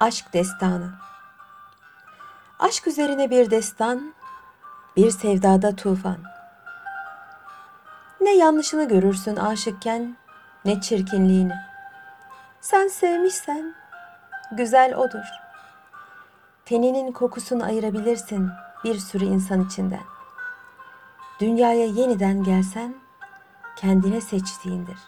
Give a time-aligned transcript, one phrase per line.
[0.00, 0.90] Aşk destanı.
[2.58, 4.14] Aşk üzerine bir destan,
[4.96, 6.18] bir sevdada tufan.
[8.20, 10.16] Ne yanlışını görürsün aşıkken,
[10.64, 11.54] ne çirkinliğini.
[12.60, 13.74] Sen sevmişsen,
[14.52, 15.24] güzel odur.
[16.64, 18.50] Teninin kokusunu ayırabilirsin
[18.84, 20.04] bir sürü insan içinden.
[21.40, 22.94] Dünyaya yeniden gelsen,
[23.76, 24.98] kendine seçtiğindir.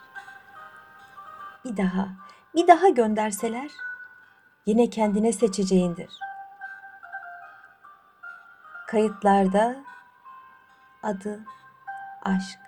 [1.64, 2.08] Bir daha,
[2.54, 3.70] bir daha gönderseler,
[4.66, 6.18] yine kendine seçeceğindir.
[8.86, 9.76] Kayıtlarda
[11.02, 11.40] adı
[12.22, 12.58] aşk.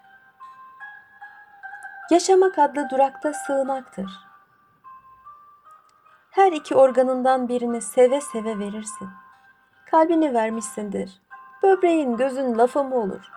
[2.10, 4.10] Yaşamak adlı durakta sığınaktır.
[6.30, 9.08] Her iki organından birini seve seve verirsin.
[9.90, 11.20] Kalbini vermişsindir.
[11.62, 13.30] Böbreğin, gözün lafı mı olur?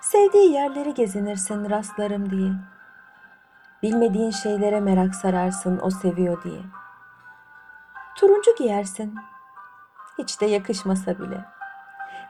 [0.00, 2.50] Sevdiği yerleri gezinirsin rastlarım diye.
[3.82, 6.62] Bilmediğin şeylere merak sararsın o seviyor diye.
[8.16, 9.14] Turuncu giyersin.
[10.18, 11.44] Hiç de yakışmasa bile.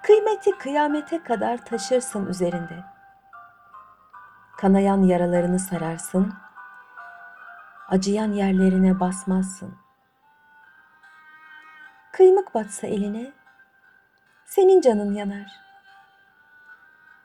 [0.03, 2.85] Kıymeti kıyamete kadar taşırsın üzerinde.
[4.57, 6.33] Kanayan yaralarını sararsın.
[7.89, 9.75] Acıyan yerlerine basmazsın.
[12.13, 13.33] Kıymık batsa eline,
[14.47, 15.61] senin canın yanar.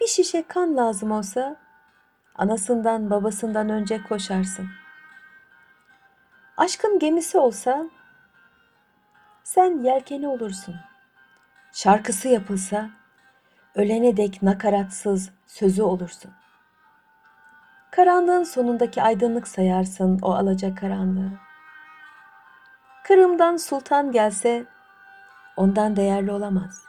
[0.02, 1.56] Bir şişe kan lazım olsa,
[2.38, 4.70] anasından babasından önce koşarsın.
[6.58, 7.86] Aşkın gemisi olsa,
[9.44, 10.76] sen yelkeni olursun.
[11.74, 12.90] Şarkısı yapılsa,
[13.76, 16.32] ölene dek nakaratsız sözü olursun.
[17.92, 21.32] Karanlığın sonundaki aydınlık sayarsın o alaca karanlığı.
[23.04, 24.66] Kırım'dan sultan gelse
[25.58, 26.84] ondan değerli olamaz.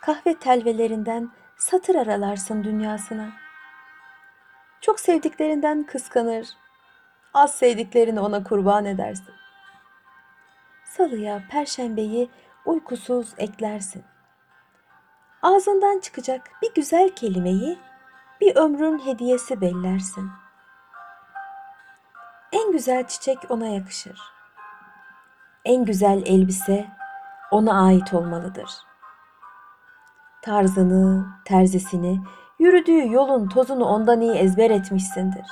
[0.00, 3.47] Kahve telvelerinden satır aralarsın dünyasına.
[4.80, 6.48] Çok sevdiklerinden kıskanır,
[7.34, 9.34] az sevdiklerini ona kurban edersin.
[10.84, 12.30] Salıya, perşembeyi
[12.66, 14.04] uykusuz eklersin.
[15.42, 17.78] Ağzından çıkacak bir güzel kelimeyi
[18.40, 20.30] bir ömrün hediyesi bellersin.
[22.52, 24.20] En güzel çiçek ona yakışır.
[25.64, 26.88] En güzel elbise
[27.50, 28.70] ona ait olmalıdır.
[30.42, 32.20] Tarzını, terzisini,
[32.58, 35.46] yürüdüğü yolun tozunu ondan iyi ezber etmişsindir.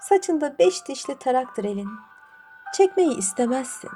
[0.00, 1.90] Saçında beş dişli taraktır elin.
[2.74, 3.90] Çekmeyi istemezsin.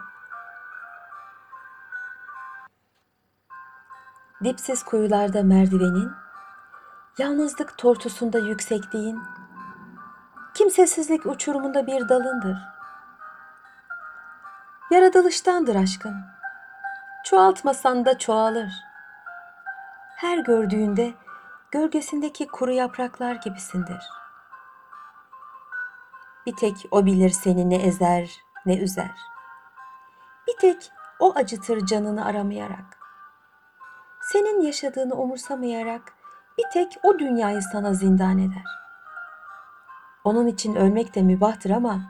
[4.44, 6.10] Dipsiz kuyularda merdivenin,
[7.19, 9.22] Yalnızlık tortusunda yüksekliğin,
[10.54, 12.59] kimsesizlik uçurumunda bir dalındır.
[14.91, 16.15] Yaratılıştandır aşkın.
[17.25, 18.72] Çoğaltmasan da çoğalır.
[20.17, 21.15] Her gördüğünde
[21.71, 24.03] gölgesindeki kuru yapraklar gibisindir.
[26.47, 28.31] Bir tek o bilir seni ne ezer
[28.67, 29.17] ne üzer.
[30.49, 32.99] Bir tek o acıtır canını aramayarak.
[34.21, 36.13] Senin yaşadığını umursamayarak
[36.59, 38.65] bir tek o dünyayı sana zindan eder.
[40.25, 42.01] Onun için ölmek de mübahtır ama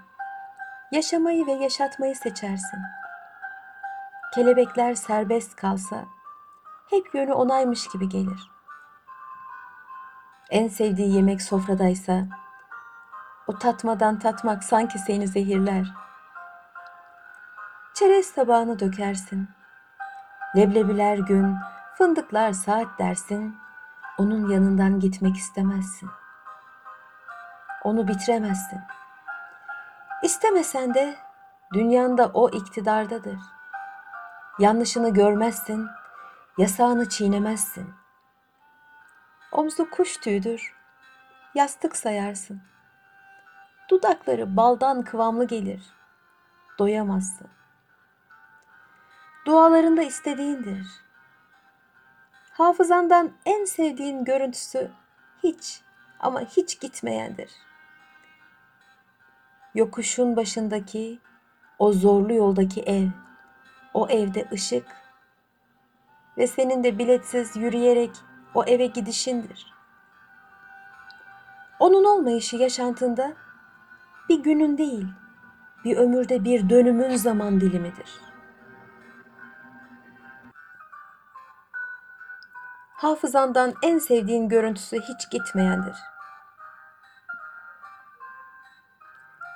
[0.92, 2.80] yaşamayı ve yaşatmayı seçersin.
[4.34, 6.04] Kelebekler serbest kalsa
[6.90, 8.50] hep yönü onaymış gibi gelir.
[10.50, 12.26] En sevdiği yemek sofradaysa
[13.46, 15.86] o tatmadan tatmak sanki seni zehirler.
[17.94, 19.48] Çerez tabağını dökersin.
[20.56, 21.56] Leblebiler gün,
[21.98, 23.56] fındıklar saat dersin
[24.18, 26.10] onun yanından gitmek istemezsin.
[27.84, 28.80] Onu bitiremezsin.
[30.22, 31.16] İstemesen de
[31.74, 33.38] dünyanda o iktidardadır.
[34.58, 35.86] Yanlışını görmezsin,
[36.58, 37.94] yasağını çiğnemezsin.
[39.52, 40.74] Omzu kuş tüyüdür,
[41.54, 42.62] yastık sayarsın.
[43.90, 45.82] Dudakları baldan kıvamlı gelir,
[46.78, 47.48] doyamazsın.
[49.46, 51.04] Dualarında istediğindir.''
[52.54, 54.90] Hafızandan en sevdiğin görüntüsü
[55.42, 55.80] hiç
[56.20, 57.50] ama hiç gitmeyendir.
[59.74, 61.18] Yokuşun başındaki
[61.78, 63.08] o zorlu yoldaki ev,
[63.94, 64.86] o evde ışık
[66.38, 68.10] ve senin de biletsiz yürüyerek
[68.54, 69.74] o eve gidişindir.
[71.78, 73.32] Onun olmayışı yaşantında
[74.28, 75.06] bir günün değil,
[75.84, 78.34] bir ömürde bir dönümün zaman dilimidir.''
[83.04, 85.96] hafızandan en sevdiğin görüntüsü hiç gitmeyendir.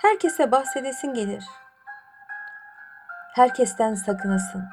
[0.02, 1.44] Herkese bahsedesin gelir.
[3.34, 4.64] Herkesten sakınasın.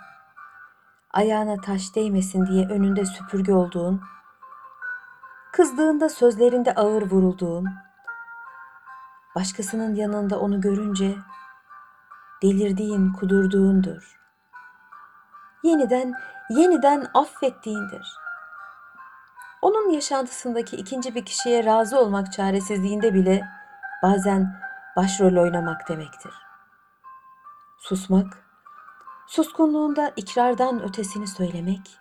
[1.15, 4.01] Ayağına taş değmesin diye önünde süpürge olduğun,
[5.51, 7.65] kızdığında sözlerinde ağır vurulduğun,
[9.35, 11.15] başkasının yanında onu görünce
[12.41, 14.19] delirdiğin, kudurduğundur.
[15.63, 16.13] Yeniden,
[16.50, 18.18] yeniden affettiğindir.
[19.61, 23.47] Onun yaşantısındaki ikinci bir kişiye razı olmak çaresizliğinde bile
[24.03, 24.59] bazen
[24.95, 26.33] başrol oynamak demektir.
[27.77, 28.44] Susmak,
[29.27, 32.00] suskunluğunda ikrardan ötesini söylemek,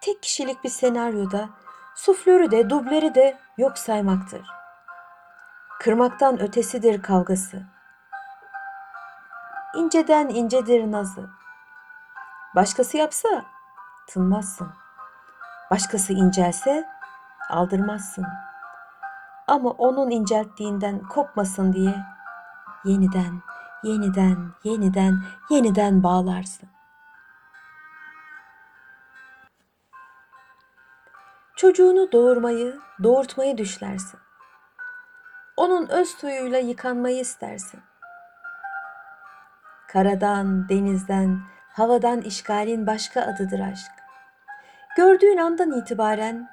[0.00, 1.48] tek kişilik bir senaryoda
[1.94, 4.46] suflörü de dubleri de yok saymaktır.
[5.80, 7.62] Kırmaktan ötesidir kavgası.
[9.76, 11.30] İnceden incedir nazı.
[12.54, 13.28] Başkası yapsa
[14.08, 14.68] tınmazsın.
[15.70, 16.88] Başkası incelse
[17.50, 18.26] aldırmazsın.
[19.46, 21.94] Ama onun incelttiğinden kopmasın diye
[22.84, 23.42] yeniden,
[23.84, 25.18] yeniden, yeniden,
[25.50, 26.68] yeniden bağlarsın.
[31.56, 34.20] Çocuğunu doğurmayı, doğurtmayı düşlersin.
[35.56, 37.80] Onun öz suyuyla yıkanmayı istersin.
[39.88, 43.90] Karadan, denizden, havadan işgalin başka adıdır aşk.
[44.96, 46.50] Gördüğün andan itibaren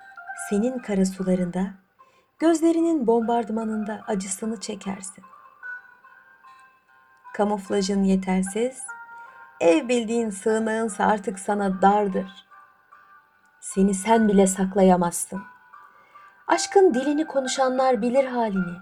[0.50, 1.68] senin kara sularında,
[2.40, 5.24] gözlerinin bombardımanında acısını çekersin.
[7.36, 8.84] Kamuflajın yetersiz,
[9.60, 12.46] ev bildiğin sığınağınsa artık sana dardır.
[13.60, 15.44] Seni sen bile saklayamazsın.
[16.48, 18.78] Aşkın dilini konuşanlar bilir halini.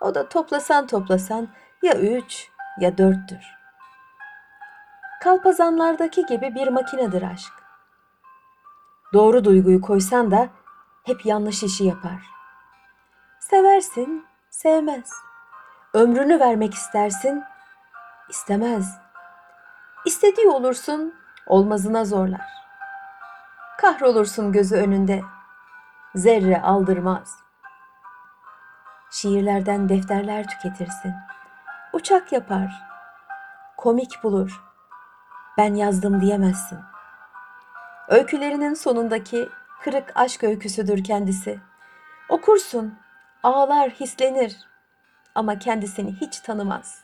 [0.00, 1.48] O da toplasan toplasan
[1.82, 2.48] ya üç
[2.80, 3.44] ya dörttür.
[5.22, 7.52] Kalpazanlardaki gibi bir makinedir aşk.
[9.12, 10.48] Doğru duyguyu koysan da
[11.04, 12.22] hep yanlış işi yapar.
[13.40, 15.12] Seversin, sevmez.
[15.94, 17.44] Ömrünü vermek istersin,
[18.28, 18.98] istemez.
[20.04, 21.14] İstediği olursun,
[21.46, 22.50] olmazına zorlar.
[23.78, 25.22] Kahrolursun gözü önünde,
[26.14, 27.38] zerre aldırmaz.
[29.10, 31.14] Şiirlerden defterler tüketirsin.
[31.92, 32.82] Uçak yapar,
[33.76, 34.62] komik bulur.
[35.58, 36.78] Ben yazdım diyemezsin.
[38.08, 39.48] Öykülerinin sonundaki
[39.82, 41.60] kırık aşk öyküsüdür kendisi.
[42.28, 42.98] Okursun,
[43.42, 44.56] ağlar, hislenir
[45.34, 47.03] ama kendisini hiç tanımaz.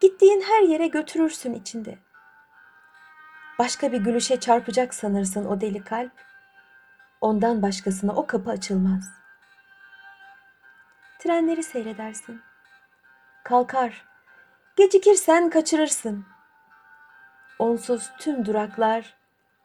[0.00, 1.98] Gittiğin her yere götürürsün içinde.
[3.58, 6.12] Başka bir gülüşe çarpacak sanırsın o deli kalp.
[7.20, 9.10] Ondan başkasına o kapı açılmaz.
[11.18, 12.40] Trenleri seyredersin.
[13.44, 14.04] Kalkar.
[14.76, 16.26] Gecikirsen kaçırırsın.
[17.58, 19.14] Onsuz tüm duraklar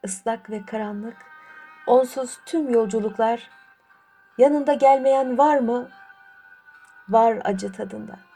[0.06, 1.18] ıslak ve karanlık.
[1.88, 3.50] Onsuz tüm yolculuklar.
[4.38, 5.90] Yanında gelmeyen var mı?
[7.10, 8.33] Var acı tadında.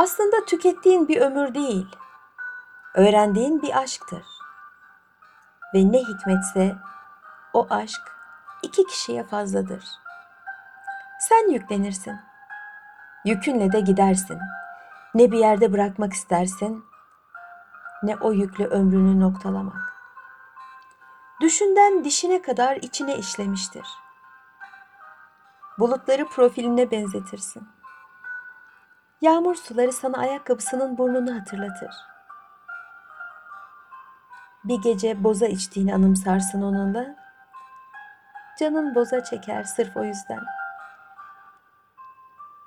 [0.00, 1.86] Aslında tükettiğin bir ömür değil,
[2.94, 4.24] öğrendiğin bir aşktır.
[5.74, 6.76] Ve ne hikmetse
[7.52, 8.00] o aşk
[8.62, 9.84] iki kişiye fazladır.
[11.20, 12.16] Sen yüklenirsin.
[13.24, 14.38] Yükünle de gidersin.
[15.14, 16.84] Ne bir yerde bırakmak istersin,
[18.02, 19.94] ne o yükle ömrünü noktalamak.
[21.40, 23.86] Düşünden dişine kadar içine işlemiştir.
[25.78, 27.79] Bulutları profiline benzetirsin.
[29.20, 31.94] Yağmur suları sana ayakkabısının burnunu hatırlatır.
[34.64, 37.16] Bir gece boza içtiğini anımsarsın onunla.
[38.58, 40.40] Canın boza çeker sırf o yüzden.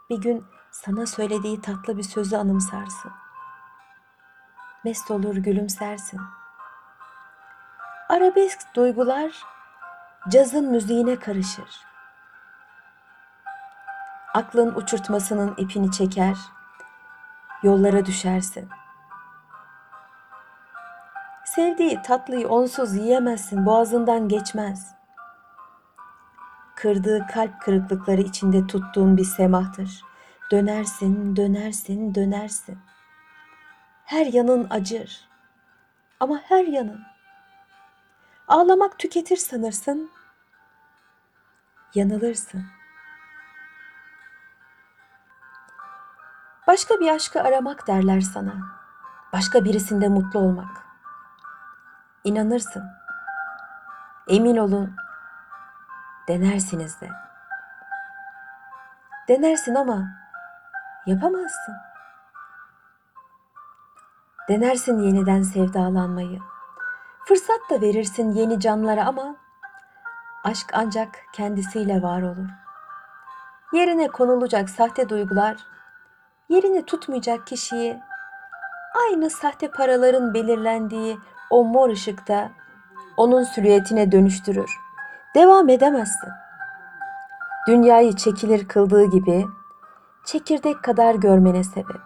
[0.09, 3.11] Bir gün sana söylediği tatlı bir sözü anımsarsın.
[4.83, 6.21] Mest olur gülümsersin.
[8.09, 9.43] Arabesk duygular
[10.29, 11.92] cazın müziğine karışır.
[14.33, 16.37] Aklın uçurtmasının ipini çeker,
[17.63, 18.69] yollara düşersin.
[21.45, 24.95] Sevdiği tatlıyı onsuz yiyemezsin, boğazından geçmez.
[26.75, 30.01] Kırdığı kalp kırıklıkları içinde tuttuğun bir semahtır.
[30.51, 32.79] Dönersin, dönersin, dönersin.
[34.05, 35.29] Her yanın acır.
[36.19, 37.01] Ama her yanın.
[38.47, 40.11] Ağlamak tüketir sanırsın.
[41.95, 42.65] Yanılırsın.
[46.67, 48.53] Başka bir aşkı aramak derler sana.
[49.33, 50.85] Başka birisinde mutlu olmak.
[52.23, 52.83] İnanırsın.
[54.27, 54.95] Emin olun.
[56.27, 57.09] Denersiniz de.
[59.27, 60.03] Denersin ama
[61.05, 61.75] yapamazsın.
[64.49, 66.39] Denersin yeniden sevdalanmayı.
[67.25, 69.35] Fırsat da verirsin yeni canlara ama
[70.43, 72.49] aşk ancak kendisiyle var olur.
[73.73, 75.57] Yerine konulacak sahte duygular
[76.53, 78.03] yerini tutmayacak kişiyi
[78.93, 81.19] aynı sahte paraların belirlendiği
[81.49, 82.51] o mor ışıkta
[83.17, 84.71] onun silüetine dönüştürür.
[85.35, 86.29] Devam edemezsin.
[87.67, 89.45] dünyayı çekilir kıldığı gibi
[90.25, 92.01] çekirdek kadar görmene sebep.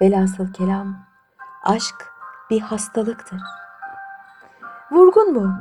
[0.00, 0.96] Velhasıl kelam,
[1.64, 2.12] aşk
[2.50, 3.40] bir hastalıktır.
[4.90, 5.58] Vurgun mu?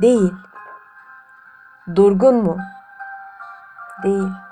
[0.00, 0.34] Değil.
[1.94, 2.58] Durgun mu?
[4.02, 4.43] Değil.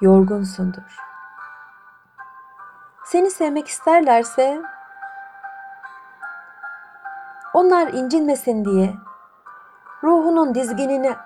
[0.00, 0.96] Yorgunsundur.
[3.04, 4.62] Seni sevmek isterlerse
[7.54, 8.94] onlar incinmesin diye
[10.02, 11.16] ruhunun dizginini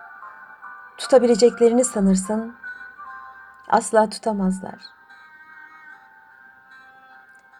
[0.98, 2.54] tutabileceklerini sanırsın.
[3.68, 4.80] Asla tutamazlar.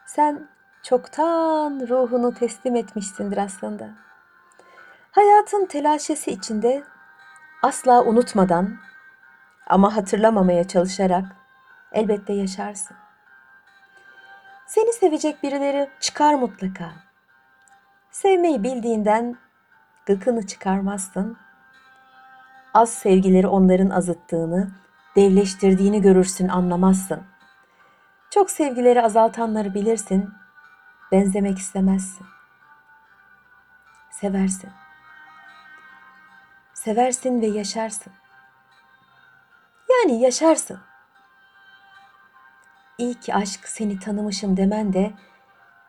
[0.07, 0.49] Sen
[0.83, 3.89] çoktan ruhunu teslim etmişsindir aslında.
[5.11, 6.85] Hayatın telaşesi içinde
[7.63, 8.77] asla unutmadan
[9.67, 11.25] ama hatırlamamaya çalışarak
[11.93, 12.97] elbette yaşarsın.
[14.67, 16.93] Seni sevecek birileri çıkar mutlaka.
[18.11, 19.37] Sevmeyi bildiğinden
[20.07, 21.37] gıkını çıkarmazsın.
[22.75, 24.71] Az sevgileri onların azıttığını,
[25.17, 27.23] devleştirdiğini görürsün, anlamazsın.
[28.31, 30.31] Çok sevgileri azaltanları bilirsin,
[31.13, 32.27] benzemek istemezsin.
[34.11, 34.71] Seversin.
[36.75, 38.13] Seversin ve yaşarsın.
[40.05, 40.81] Yani yaşarsın.
[42.99, 45.15] İyi ki aşk seni tanımışım demen de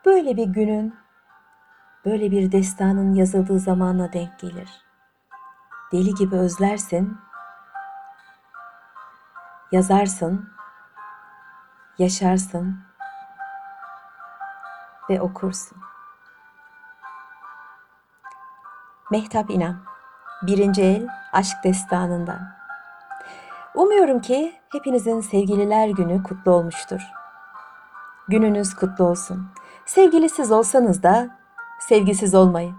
[0.06, 0.96] böyle bir günün,
[2.06, 4.70] böyle bir destanın yazıldığı zamana denk gelir.
[5.92, 7.18] Deli gibi özlersin,
[9.72, 10.50] yazarsın,
[11.98, 12.80] yaşarsın
[15.10, 15.78] ve okursun.
[19.12, 19.84] Mehtap İnan,
[20.42, 22.65] birinci el aşk destanından.
[23.76, 27.02] Umuyorum ki hepinizin sevgililer günü kutlu olmuştur.
[28.28, 29.48] Gününüz kutlu olsun.
[29.86, 31.30] Sevgilisiz olsanız da
[31.80, 32.76] sevgisiz olmayın.